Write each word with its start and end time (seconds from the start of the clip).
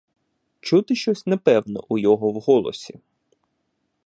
Чути 0.59 0.95
щось 0.95 1.25
непевне 1.25 1.79
у 1.87 1.97
його 1.97 2.29
в 2.31 2.39
голосі. 2.39 2.99